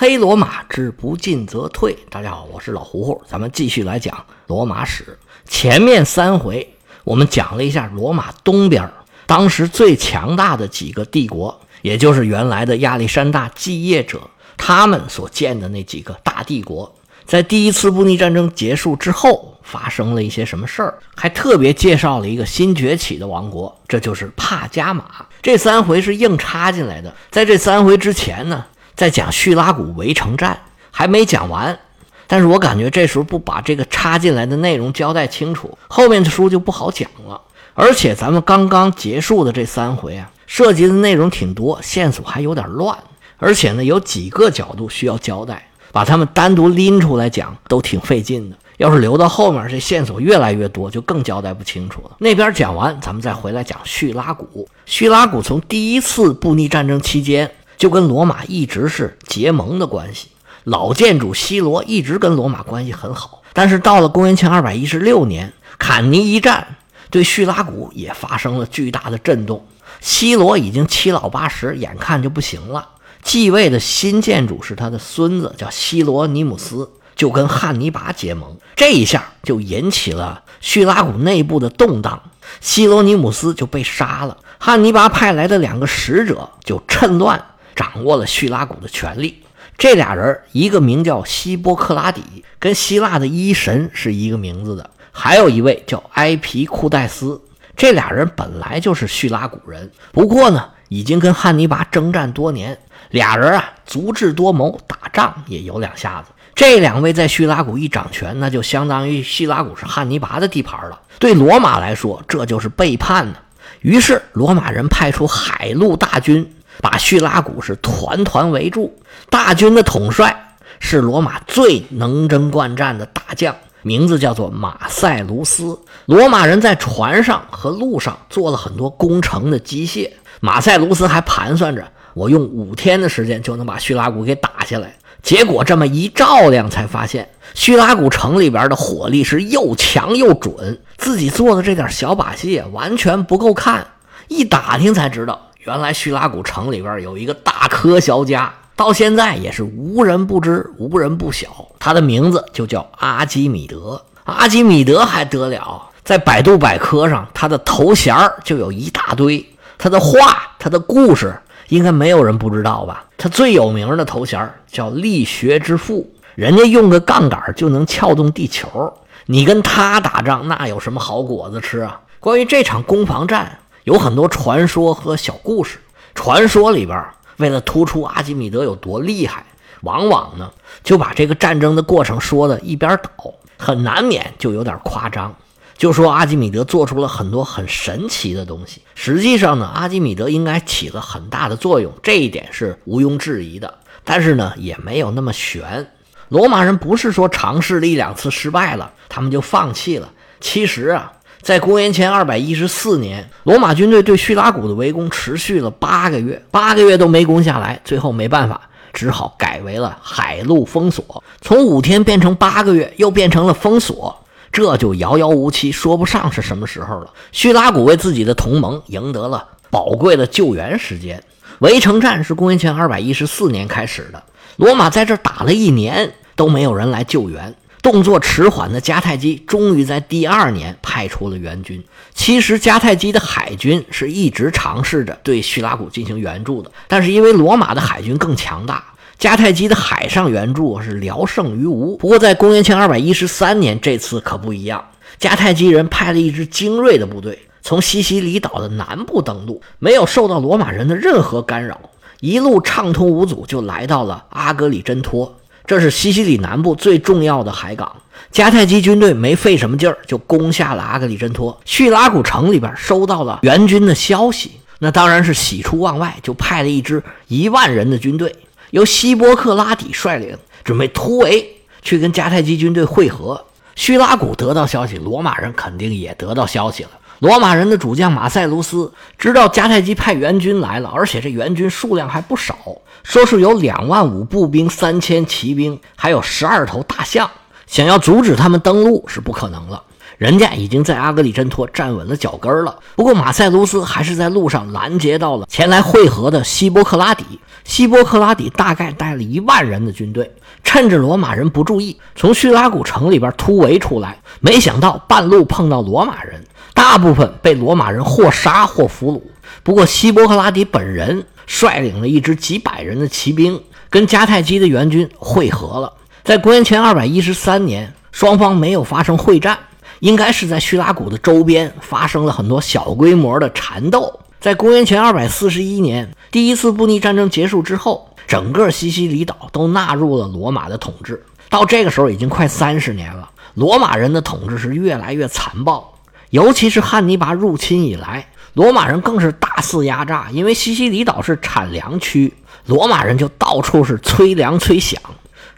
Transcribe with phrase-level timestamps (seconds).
[0.00, 1.94] 黑罗马之不进则退。
[2.08, 5.18] 大家好，我是老胡胡，咱们继续来讲罗马史。
[5.46, 6.66] 前面三回
[7.04, 8.90] 我们讲了一下罗马东边
[9.26, 14.22] 当时最强大的几个帝国，也就是原来的亚历山大继业者
[14.56, 16.90] 他们所建的那几个大帝国。
[17.26, 20.98] 在第一次布匿战争结束之后，发生了一些什么事儿？
[21.14, 25.26] 还特别介绍了一个新崛起的王国，这就是帕加马。
[25.42, 27.14] 这三回是硬插进来的。
[27.30, 28.64] 在这三回之前呢，
[29.00, 30.60] 在讲叙拉古围城战
[30.90, 31.78] 还没讲完，
[32.26, 37.40] 但是我感觉这时候不把这个插进来的内容交代清楚，后面的书就不好讲了。
[37.72, 42.94] 而且咱们刚刚结束的这三回啊，涉及的内容挺多，线索还有点乱，
[43.38, 45.66] 而且呢，有几个角度需要交代。
[45.92, 52.10] 把他们单独拎出来讲都挺费劲的，要是留到后面，这线索越来越多，就更交代不清楚了。
[52.18, 54.68] 那边讲完，咱们再回来讲叙拉古。
[54.86, 60.28] 叙拉古从第一次布匿战争期间就跟罗马一直是结盟的关系，
[60.64, 63.40] 老建主西罗一直跟罗马关系很好。
[63.54, 66.76] 但是到了公元前二百一十六年，坎尼一战
[67.08, 69.66] 对叙拉古也发生了巨大的震动，
[70.02, 72.86] 西罗已经七老八十，眼看就不行了。
[73.22, 78.58] 继位的新建主是他的孙子，叫西罗尼姆斯，就跟汉尼拔结盟。
[78.76, 82.22] 这一下就引起了叙拉古内部的动荡，
[82.60, 84.36] 希罗尼姆斯就被杀了。
[84.58, 87.42] 汉尼拔派来的两个使者就趁乱
[87.74, 89.42] 掌握了叙拉古的权力。
[89.78, 97.40] 这俩人，一个名叫希波克拉底，跟希腊的医神是一个名字的；还有一位叫埃皮库戴斯。
[97.76, 102.78] 这俩人本来就是叙拉古人，不过呢，已经跟汉尼拔征战多年。
[103.10, 106.30] 俩人啊，足智多谋，打仗也有两下子。
[106.54, 111.00] 这两位在叙拉古一掌权，那就相当于叙拉古是汉尼拔的地盘了。
[111.18, 113.34] 对罗马来说，这就是背叛呢。
[113.80, 118.94] 于是，罗马人派出海陆大军，把叙拉古是团团围住。
[119.28, 125.78] 大军的统帅是罗马最能征惯战的大将，名字叫做马塞卢斯。
[126.06, 131.86] 罗马人在船上和路上做了很多攻城的机械，马塞卢斯还盘算着。
[132.14, 143.86] 我用五天的时间就能把叙拉古给打下来，结果这么一照亮，才发现叙拉古城里边的火力是又强又准，自己做的这点小把戏完全不够看。
[144.26, 151.48] 一打听才知道，原来叙拉古城里边有一个大科学家，到现在也是无人不知、无人不晓。
[151.78, 154.02] 他的名字就叫阿基米德。
[154.24, 159.44] 阿基米德还得了，在百度百科上，他的头衔就有一大堆，
[159.76, 161.38] 他的话、他的故事。
[161.68, 163.04] 应该没有人不知道吧？
[163.16, 168.92] 他最有名的头衔叫力学之父，人家用个杠杆就能撬动地球。
[169.26, 172.00] 你跟他打仗，那有什么好果子吃啊？
[172.18, 173.60] 关于这场攻防战，
[173.90, 175.80] 有很多传说和小故事。
[176.14, 177.04] 传说里边，
[177.38, 179.44] 为了突出阿基米德有多厉害，
[179.80, 180.48] 往往呢
[180.84, 185.34] 就把这个战争的过程说的一边倒，很难免就有点夸张。
[185.76, 193.74] 就说阿基米德做出了很多很神奇的东西，实际上呢，阿基米德应该起了很大的作用，这一点是毋庸置疑的。
[194.04, 195.90] 但是呢，也没有那么玄。
[196.28, 200.08] 罗马人不是说尝试了一两次失败了，他们就放弃了。
[200.38, 201.12] 其实啊，
[201.42, 208.60] 在公元前二百一十四年，罗马军队对叙拉古的围攻持续了八个月，八个月都没攻下来，最后没办法，
[208.92, 211.24] 只好改为了海陆封锁。
[211.40, 214.16] 从五天变成八个月，又变成了封锁。
[214.52, 217.10] 这就遥遥无期，说不上是什么时候了。
[217.32, 221.22] 叙拉古为自己的同盟赢得了宝贵的救援时间。
[221.60, 224.22] 围城战是公元前二百一十四年开始的，
[224.56, 231.82] 罗马在这打了一年都没有人来救援，动作迟缓的迦太基终于在第二年派出了援军。
[232.14, 238.84] 其实迦太基的海军是一直尝试着对叙拉古进行援助的，但是因为罗马的海军更强大。
[239.18, 241.96] 迦太基的海上援助是聊胜于无。
[241.98, 244.82] 不过，在公元前二百一十三年，这次可不一样。
[245.18, 251.78] 迦太基人派了一支精锐的部队，从西西里岛的南部登陆，没有受到罗马人的任何干扰，
[252.20, 255.39] 一路畅通无阻，就来到了阿格里真托。
[255.70, 257.94] 这是西西里南部最重要的海港。
[258.32, 261.56] 迦太基军队没费什么劲儿，就攻下了阿格里真托。
[261.64, 264.50] 叙拉古城里边收到了援军的消息，
[264.80, 268.34] 那当然是喜出望外，就派了一支一万人的军队。
[268.72, 271.48] 由希波克拉底率领，准备突围
[271.82, 273.40] 去跟迦太基军队会合。
[273.76, 276.90] 叙拉古得到消息，罗马人肯定也得到消息了。
[277.20, 282.56] 罗马人的主将马塞卢斯知道迦太基派援军来了，而且这援军数量还不少，
[283.02, 287.30] 说是有两万五步兵、三千骑兵，还有十二头大象，
[287.66, 289.82] 想要阻止他们登陆是不可能了。
[290.16, 292.78] 人家已经在阿格里真托站稳了脚跟了。
[292.96, 297.24] 不过马塞卢斯还是在路上拦截到了前来会合的希波克拉底。
[297.64, 300.30] 希波克拉底大概带了一万人的军队，
[300.64, 304.18] 趁着罗马人不注意，从叙拉古城里边突围出来。
[304.40, 306.42] 没想到半路碰到罗马人，
[306.80, 309.20] 大部分被罗马人或杀或俘虏。
[309.62, 313.60] 不过希波克拉底本人率领了一支几百人的骑兵，
[313.90, 315.92] 跟迦太基的援军会合了。
[316.24, 319.58] 在公元前二百一十三年，双方没有发生会战，
[319.98, 324.18] 应该是在叙拉古的周边发生了很多小规模的缠斗。
[324.40, 331.22] 在公元前二百四十一年，第一次布匿战争结束之后，整个西西里岛都纳入了罗马的统治。
[331.50, 335.86] 到这个时候，已经快三十年了，罗马人的统治是越来越残暴。
[336.30, 340.28] 尤其是汉尼拔入侵以来，罗马人更是大肆压榨。
[340.32, 342.32] 因为西西里岛是产粮区，
[342.66, 344.94] 罗马人就到处是催粮催饷，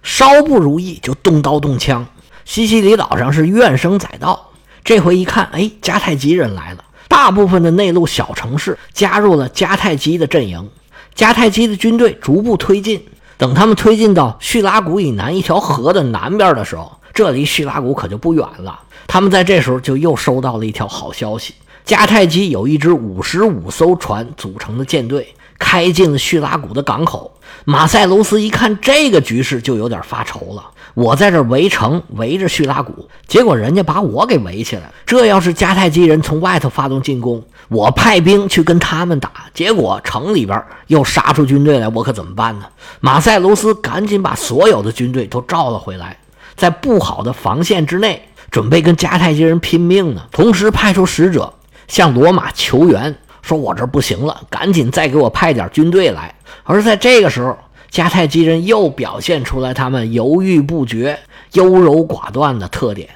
[0.02, 2.06] 稍不如意就动刀动枪。
[2.44, 4.50] 西西里岛上是怨声载道。
[4.82, 6.84] 这回一看，哎，迦太基人来了。
[7.06, 10.70] 大部分的内陆小城市加入了迦太基的阵营，
[11.14, 13.04] 迦太基的军队逐步推进。
[13.36, 18.80] 等他们推进到叙拉古以南一条河的南边的时候，这离叙拉古可就不远了。
[19.06, 21.54] 他们在这时候就又收到了一条好消息：
[21.84, 27.32] 迦太基有一支五十五艘船组成的舰队开进了叙拉古的港口。
[27.64, 30.64] 马塞卢斯一看这个局势，就有点发愁了。
[30.94, 34.94] 我在这围城围着叙拉古，结果人家把我给围起来了。
[35.06, 42.66] 这要是迦太基人从外头发动进攻，我派兵去跟他们打，结果城里边又杀出军队来，我可怎么办呢？
[43.00, 46.16] 马塞卢斯赶紧把所有的军队都召了回来，
[46.56, 50.22] 在不好的防线之内，准备跟迦太基人拼命呢。
[50.30, 51.52] 同时派出使者
[51.88, 56.34] 向罗马求援，说我这不行了，赶紧再给我派点军队来。
[56.64, 57.56] 而在这个时候。
[57.92, 61.18] 迦太基人又表现出来他们犹豫不决、
[61.52, 63.06] 优柔寡断的特点。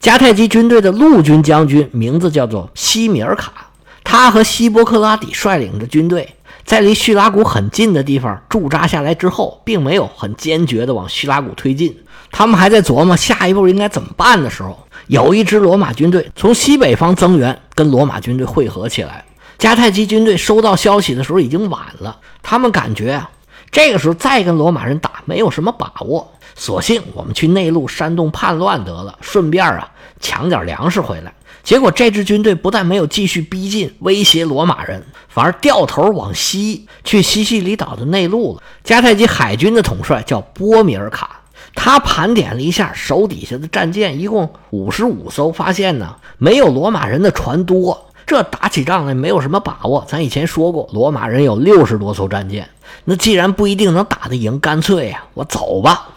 [0.00, 3.52] 迦太基军队的陆军将军名字叫做西米尔卡，
[4.02, 6.26] 他和希波克拉底率领着军队，
[6.64, 11.94] 在离叙拉古很近的地方驻扎下来之后，并没有很坚决地往叙拉古推进。
[12.32, 14.76] 他们还在琢磨下一步应该怎么办的时候，
[15.06, 19.24] 有一支罗马军队从西北方增援，跟罗马军队汇合起来。
[19.58, 23.30] 迦太基军队收到消息的时候已经晚了，他们感觉啊。
[23.70, 29.88] 这个时候再跟罗马人打没有什么把握，索性我们去内陆煽动叛乱得了，顺便啊
[30.20, 31.32] 抢点粮食回来。
[31.62, 38.62] 结果这支军队不但没有继续逼近威胁罗马人，反而掉头往西去西西里岛的内陆了。
[38.84, 41.41] 迦太基海军的统帅叫波米尔卡，
[41.74, 48.06] 他盘点了一下手底下的战舰，一共五十五艘，发现呢没有罗马人的船多。
[48.24, 50.04] 这打起仗来没有什么把握。
[50.08, 52.68] 咱以前说过，罗马人有六十多艘战舰，
[53.04, 56.08] 那既然不一定能打得赢，干脆呀，我走吧。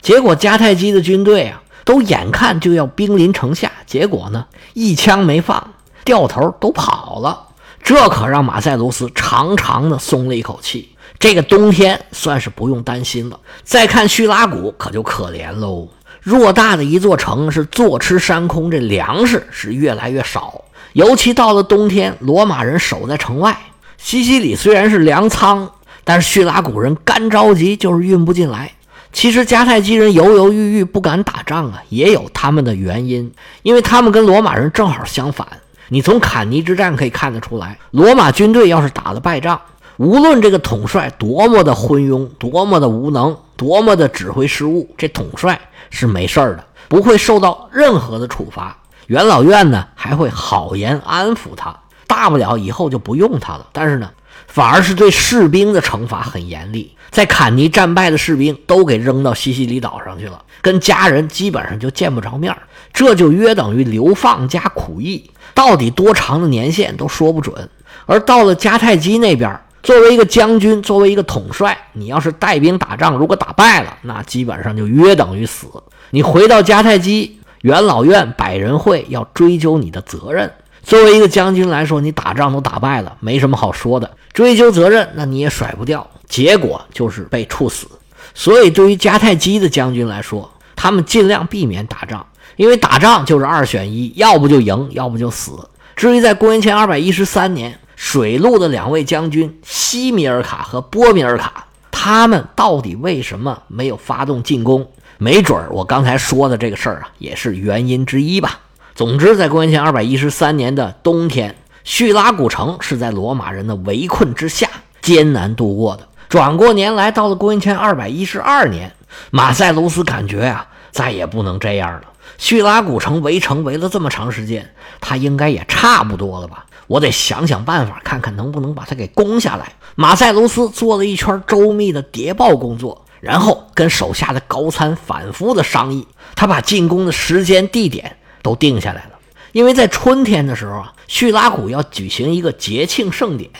[0.00, 7.48] 结果迦太基的军队啊，都眼看就要兵临城下，结果呢，一枪没放，掉头都跑了。
[7.82, 10.90] 这可让马塞卢斯长长的松了一口气。
[11.20, 13.38] 这个冬天算是不用担心了。
[13.62, 15.86] 再看叙拉古，可就可怜喽。
[16.24, 20.64] 偌大的一座城，是坐吃山空，这粮食是越来越少。
[20.94, 23.54] 尤其到了冬天，罗马人守在城外。
[23.98, 25.70] 西西里虽然是粮仓，
[26.04, 28.72] 但是叙拉古人干着急，就是运不进来。
[29.12, 33.30] 其实迦太基人犹犹豫豫不敢打仗啊，也有他们的原因，
[33.62, 35.46] 因为他们跟罗马人正好相反。
[35.88, 39.60] 你从坎尼之战可以看得出来，罗马军队要是打了败仗，
[40.00, 45.60] 无论这个统帅多么的昏庸、多么的无能、多么的指挥失误，这统帅
[45.90, 48.74] 是没事儿的，不会受到任何的处罚。
[49.08, 53.66] 元老院呢还会好言安抚他，大不了以后就不用他了。
[53.72, 54.10] 但是呢，
[54.46, 62.56] 反而是对士兵的惩罚很严厉，在坎尼战败的士兵都给扔到西西里岛上去了，跟家人基本上就见不着面
[62.94, 67.68] 这就约等于流放加苦役，到底多长的年限都说不准。
[68.06, 75.66] 而到了迦太基那边，作为一个将军，作为一个统帅，你要是带兵打仗，如果打败了，那基本上就约等于死。
[76.10, 77.36] 你回到迦太基。
[77.62, 80.50] 元老院百人会要追究你的责任。
[80.82, 84.10] 作为一个将军来说，你打仗都打败了，没什么好说的。
[84.32, 86.08] 追究责任，那你也甩不掉。
[86.26, 87.86] 结果就是被处死。
[88.32, 95.52] 所以，对于迦太基的将军来说，他们尽量避免打仗，因为打仗就是二选一，要不就赢，要不就死。
[95.94, 104.90] 至于在公元前二百一十三年，水陆的两位将军西米尔卡和波米尔卡，他们到底为什么没有发动进攻？
[105.18, 108.58] 没准儿，我刚才说的这个事儿啊，也是原因之一吧。
[108.94, 111.54] 总之，在公元前二百一十三年的冬天，
[111.84, 114.66] 叙拉古城是在罗马人的围困之下
[115.02, 116.08] 艰难度过的。
[116.30, 118.90] 转过年来到了公元前二百一十二年，
[119.30, 122.02] 马塞卢斯感觉呀，再也不能这样了。
[122.38, 126.66] 叙拉古城围城围了这么长时间，他应该也差不多了吧？
[126.86, 129.72] 我得想想办法，看看能不能把他给攻下来。
[129.94, 139.10] 马塞卢斯做了一圈周密的谍报工作，然后跟手下的高参反复的商议，他把进攻的时间、地点都定下来了。
[139.52, 143.50] 因为在春天的时候啊，叙拉古要举行一个节庆盛典，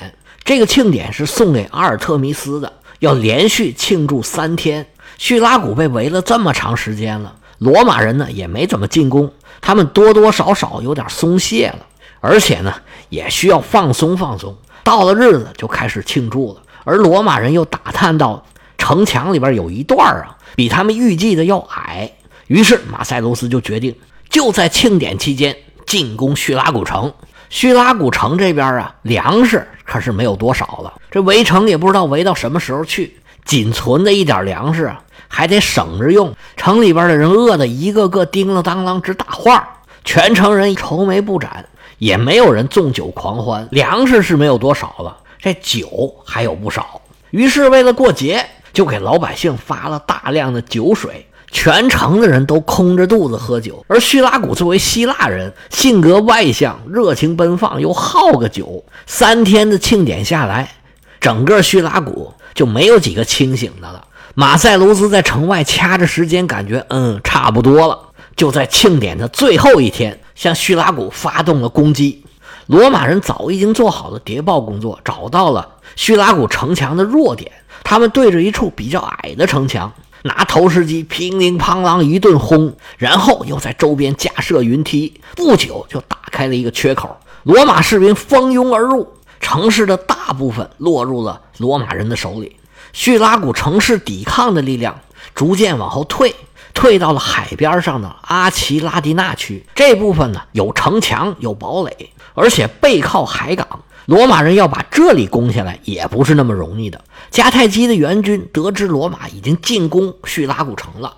[0.44, 4.86] 这个庆典是送给阿尔特弥斯的，要连续庆祝三天。
[5.20, 7.34] 叙拉古被围了这么长时间了。
[7.58, 11.80] 罗马人呢也没怎么进攻，他们多多少少有点松懈了，
[12.20, 12.74] 而且呢
[13.10, 14.56] 也需要放松放松。
[14.82, 18.42] 到了日子就开始庆祝了，而罗马人又打探到
[18.78, 22.10] 城墙里边有一段啊比他们预计的要矮，
[22.46, 23.94] 于是马塞卢斯就决定
[24.30, 27.12] 就在庆典期间进攻叙拉古城。
[27.50, 35.02] 叙拉古城这边啊粮食可是没有多少了，这围城也不知道围到什么时候去，仅存的一点粮食啊。
[35.32, 39.64] 还得省着用，城里边的人饿得一个个叮了当啷直打晃，
[40.04, 41.64] 全城人愁眉不展，
[41.98, 43.66] 也没有人纵酒狂欢。
[43.70, 47.00] 粮食是没有多少了，这酒还有不少。
[47.30, 53.84] 于是为了过节，就给老百姓发了大量的酒水，全城的人都空着肚子喝酒。
[53.86, 58.84] 而叙拉古作为希腊人，性格外向、热情奔放，又好个酒。
[59.06, 60.72] 三天的庆典下来，
[61.20, 64.04] 整个叙拉古就没有几个清醒的了。
[64.34, 67.98] 马塞卢斯在城外掐着时间，感觉嗯差不多了，
[68.36, 72.24] 就在庆典的最后一天，向叙拉古发动了攻击。
[72.66, 77.50] 罗马人早已经做好了谍报工作，找到了叙拉古城墙的弱点。
[77.82, 87.16] 他们对着一处比较矮的城墙，拿投石机乒铃乓啷一顿轰，然后又在周边架设云梯，不久就打开了一个缺口。
[87.42, 92.54] 罗马士兵蜂拥而入，城市的大部分落入了罗马人的手里。
[92.92, 95.00] 叙拉古城市抵抗的力量
[95.34, 96.34] 逐渐往后退，
[96.74, 99.64] 退到了海边上的阿奇拉迪纳区。
[99.74, 103.66] 这部分呢有城墙、有堡垒，而且背靠海港。
[104.06, 107.04] 罗马人要把这里攻下来也不是那么容易的。
[107.30, 111.14] 迦太基的援军得知罗马已经进攻叙拉古城了，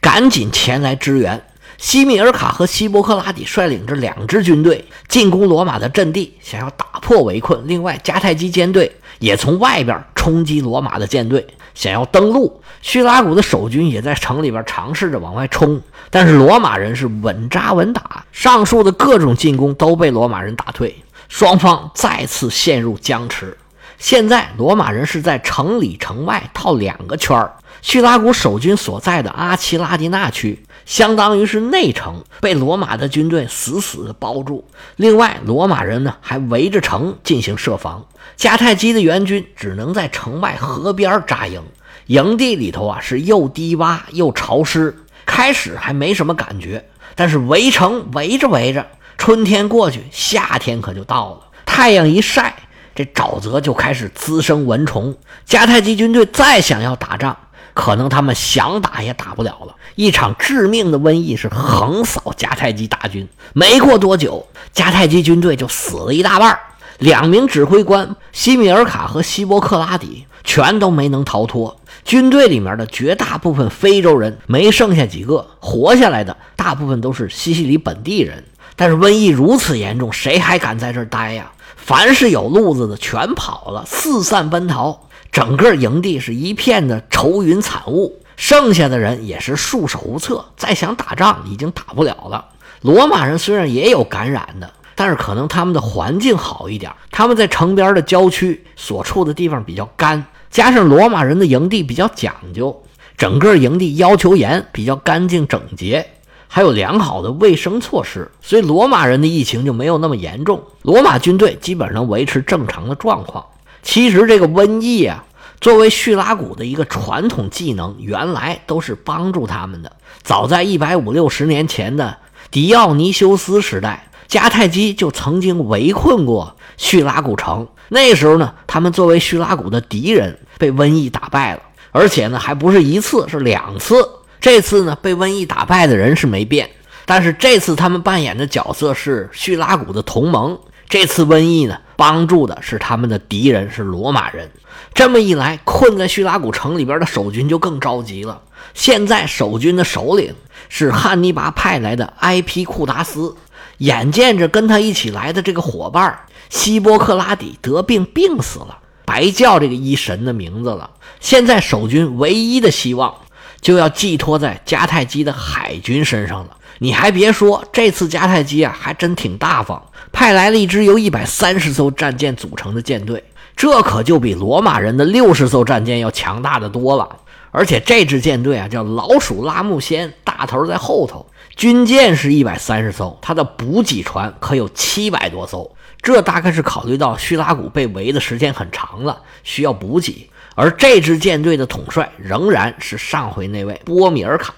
[0.00, 1.44] 赶紧前来支援。
[1.76, 7.62] 西米尔卡和希波克拉底率领着两支军队进攻罗马的阵地，想要打破围困。
[7.68, 12.60] 另外，迦太基舰队也从外边冲击罗马的舰队，想要登陆。
[12.82, 20.96] 叙拉古的守军也在城里边尝试着往外冲，但是罗马人是稳扎稳打，上述的各种进攻都被罗马人打退，
[21.28, 23.56] 双方再次陷入僵持。
[23.98, 27.52] 现在，罗马人是在城里城外套两个圈儿。
[27.86, 34.66] 叙拉古守军所在的阿奇拉蒂纳区，相当于是内城，被罗马的军队死死的包住。
[34.96, 38.04] 另外，罗马人呢还围着城进行设防。
[38.36, 41.62] 迦太基的援军只能在城外河边扎营，
[42.06, 44.92] 营地里头啊是又低洼又潮湿。
[45.24, 48.84] 开始还没什么感觉，但是围城围着围着，
[49.16, 51.40] 春天过去，夏天可就到了。
[51.64, 52.56] 太阳一晒，
[52.96, 55.16] 这沼泽就开始滋生蚊虫。
[55.48, 57.36] 迦太基军队再想要打仗，
[57.76, 63.28] 可能他们想打也打不了了，一场致命的瘟疫是横扫迦太基大军。
[63.52, 66.58] 没过多久，迦太基军队就死了一大半，
[67.00, 71.78] 两名指挥官西米尔卡和希波克拉底全都没能逃脱。
[72.02, 78.42] 军队里面的绝大部分非洲人没剩下几个活下来的，大部分都是西西里本地人。
[78.74, 81.52] 但是瘟疫如此严重，谁还敢在这儿待呀？
[81.76, 85.05] 凡是有路子的全跑了，四散奔逃。
[85.32, 90.44] 整个营地是一片的愁云惨雾，剩下的人也是束手无策。
[90.56, 92.44] 再想打仗，已经打不了了。
[92.80, 96.92] 罗马人虽然也有感染的，但是可能他们的环境好一点。
[97.10, 102.82] 他们在城边的郊区所处的地方比较干，加上罗马人的营地比较讲究，
[103.16, 106.06] 整个营地要求严，比较干净整洁，
[106.48, 110.62] 还有良好的卫生措施，所以罗马人的疫情就没有那么严重。
[110.82, 113.44] 罗马军队基本上维持正常的状况。
[113.82, 115.24] 其实这个瘟疫啊，
[115.60, 119.92] 作为叙拉古的一个传统技能，原来都是帮助他们的。
[120.22, 122.16] 早在一百五六十年前的
[122.50, 127.66] 狄奥尼修斯时代，迦太基就曾经围困过叙拉古城。
[127.88, 133.96] 那时候呢，他们作为叙拉古的敌人，被瘟疫打败了，而且呢，还不是一次，是两次。
[134.40, 136.68] 这次呢，被瘟疫打败的人是没变，
[137.04, 140.58] 但是这次他们扮演的角色是叙拉古的同盟。
[140.88, 144.50] 这次瘟疫呢，帮助的是他们的敌人，是罗马人。
[144.94, 148.40] 这么一来，困在叙拉古城里边的守军就更着急了。
[148.72, 150.34] 现在守军的首领
[150.68, 153.34] 是汉尼拔派来的埃皮库达斯，
[153.78, 160.90] 眼见着跟他一起来的这个伙伴希波克拉底得病病死了，白叫这个医神的名字了。
[161.20, 163.14] 现在守军唯一的希望
[163.60, 166.56] 就要寄托在迦太基的海军身上了。
[166.78, 169.82] 你还别说，这次迦太基啊，还真挺大方，
[170.16, 173.22] 派来了一支由一百三十艘战舰组成的舰队，
[173.54, 177.06] 这可就比罗马人的六十艘战舰要强大的多了。
[177.50, 185.70] 而且这支舰队啊，叫老鼠拉木仙，大头在后头，军舰是一百三十艘，它的补给船可有七百多艘。
[186.00, 190.30] 这大概是考虑到叙拉古被围的时间很长了，需要补给。
[190.54, 194.54] 而这支舰队的统帅仍然是上回那位波米尔卡。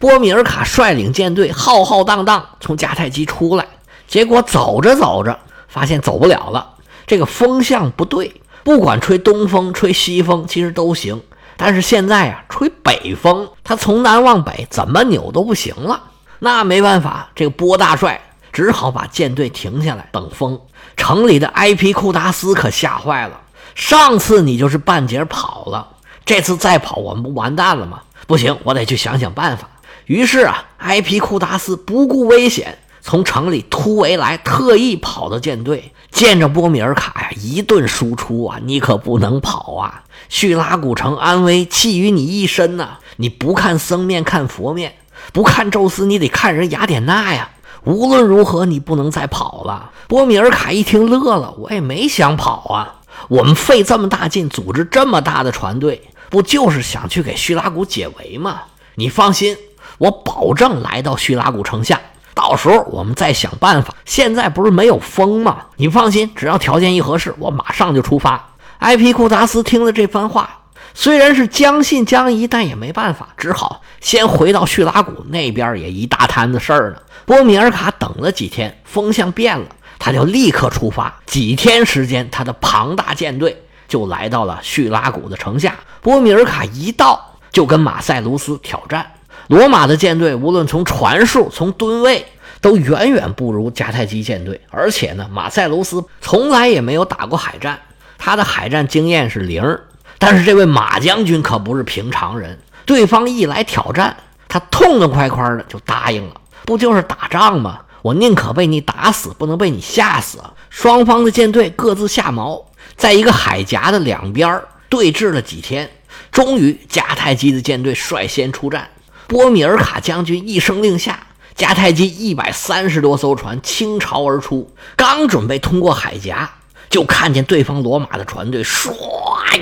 [0.00, 3.64] 波米尔卡率领舰队浩浩荡荡从迦太基出来，
[4.06, 6.74] 结果走着走着，发现走不了了。
[7.06, 11.22] 这个风向不对，不管吹东风、吹西风，其实都行。
[11.56, 16.02] 但是现在啊，吹北风，他从南往北怎么扭都不行了。
[16.38, 18.20] 那没办法，这个波大帅
[18.52, 20.60] 只好把舰队停下来等风。
[20.96, 23.40] 城里的埃皮库达斯可吓坏了。
[23.74, 25.88] 上次你就是半截跑了，
[26.24, 28.00] 这次再跑，我们不完蛋了吗？
[28.26, 29.68] 不行，我得去想想办法。
[30.06, 38.58] 于是啊，埃皮库达斯不顾危险，从城里突围来，特意跑到舰队，见着波米尔卡呀，一顿输出啊！
[38.60, 40.02] 你可不能跑啊！
[40.28, 42.98] 叙拉古城安危系于你一身呐！
[43.18, 44.96] 你不看僧面看佛面，
[45.32, 47.50] 不看宙斯，你得看人雅典娜呀！
[47.84, 49.92] 无论如何，你不能再跑了。
[50.08, 53.02] 波米尔卡一听乐了，我也没想跑啊！
[53.28, 58.62] 我们费这么大劲组织这么大的船队，不就是想去给叙拉古解围吗？
[58.96, 59.56] 你放心。
[59.98, 61.98] 我保证来到叙拉古城下，
[62.36, 63.94] 到时候我们再想办法。
[64.04, 65.56] 现在不是没有风吗？
[65.76, 68.50] 你放心，只要条件一合适，我马上就出发。
[68.80, 76.98] 埃皮库达斯听了这番话，虽然是将信将疑，但也没办法，只好先回到叙拉古那边，也一大摊子事儿呢。
[77.24, 79.66] 波米尔卡等了几天，风向变了，
[79.98, 81.20] 他就立刻出发。
[81.24, 85.74] 几天时间，他的庞大舰队就来到了叙拉古的城下。
[86.02, 89.12] 波米尔卡一到，就跟马塞卢斯挑战。
[89.48, 92.26] 罗马的舰队无论从船数、从吨位，
[92.60, 94.60] 都远远不如迦太基舰队。
[94.70, 97.78] 而且呢，马塞卢斯从来也没有打过海战，
[98.18, 99.78] 他的海战经验是零。
[100.18, 104.16] 但是这位马将军可不是平常人，对方一来挑战，
[104.48, 106.40] 他痛痛快快的就答应了。
[106.64, 107.80] 不就是打仗吗？
[108.02, 110.38] 我宁可被你打死，不能被你吓死。
[110.70, 112.62] 双方的舰队各自下锚，
[112.96, 115.90] 在一个海峡的两边对峙了几天，
[116.30, 118.88] 终于迦太基的舰队率先出战。
[119.26, 126.58] 波米尔卡将军一声令下，迦太基一百三十多艘船倾巢而出，刚准备通过海峡，
[126.88, 128.92] 就看见对方罗马的船队唰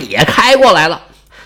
[0.09, 1.03] 也开过来了。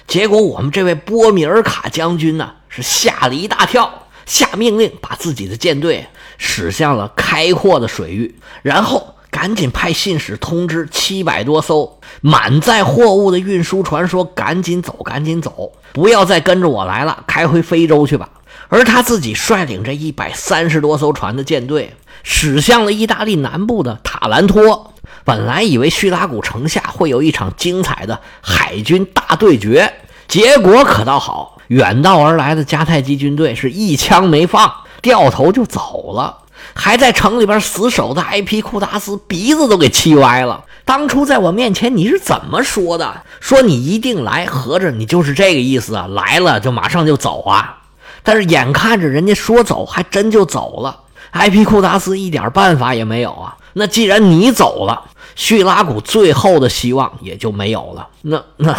[0.06, 6.06] 结果我们这位波米尔卡将军呢，是吓了一大跳，下命令把自己的舰队
[6.38, 18.28] 驶向了开阔的水域，然后赶紧派信使通知七百多艘满载货物的运输船说：“赶紧走，赶紧走。”不要再跟着我来了，开回非洲去吧。
[18.68, 24.92] 而他自己率领着一百三十多艘船的舰队，驶向了意大利南部的塔兰托。
[25.24, 29.92] 本来以为叙拉古城下会有一场精彩的海军大对决，
[30.26, 34.68] 结果可倒好，远道而来的迦太基军队是一枪没放，
[35.00, 36.38] 掉头就走了。
[36.74, 40.64] 还在城里边死守的埃皮库达斯鼻子都给气歪了。
[40.84, 43.22] 当初在我面前你是怎么说的？
[43.40, 46.06] 说你一定来，合着你就是这个意思啊？
[46.06, 47.78] 来了就马上就走啊？
[48.22, 51.00] 但是眼看着人家说走，还真就走了。
[51.32, 53.56] 埃皮库达斯一点办法也没有啊。
[53.74, 55.04] 那既然你走了，
[55.36, 58.08] 叙拉古最后的希望也就没有了。
[58.22, 58.76] 那那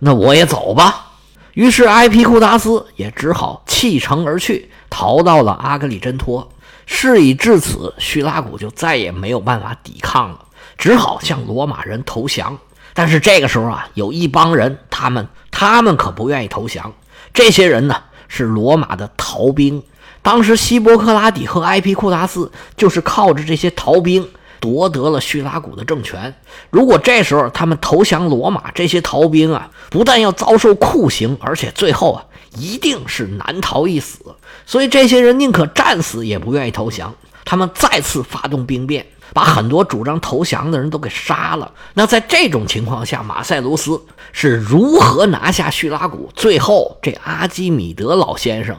[0.00, 1.12] 那我也走吧。
[1.54, 6.48] 于是埃皮库达斯也只好弃城而去，逃到了阿格里真托。
[6.86, 10.38] 事已至此，叙拉古就再也没有办法抵抗了。
[10.76, 12.58] 只好向罗马人投降，
[12.92, 16.92] 但是这个时候啊，有一帮人，他们他们可不愿意投降。
[17.32, 17.96] 这些人呢，
[18.28, 19.82] 是罗马的逃兵。
[20.22, 24.28] 当时希波克拉底和埃皮库达斯就是靠着这些逃兵
[24.62, 26.32] 夺得了叙拉古的政权。
[26.70, 32.24] 如果这时候他们投降罗马，这些逃兵啊，不但要遭受酷刑，而且最后啊，
[32.56, 34.20] 一定是难逃一死。
[34.64, 37.12] 所以这些人宁可战死，也不愿意投降。
[37.44, 39.04] 他们再次发动兵变。
[39.34, 41.72] 把很多主张投降的人都给杀了。
[41.94, 43.98] 那在这种情况下，马塞卢斯
[44.30, 46.30] 是如何拿下叙拉古？
[46.34, 48.76] 最后这阿基米德老先生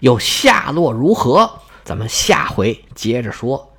[0.00, 1.50] 又下落如何？
[1.84, 3.73] 咱们下回接着说。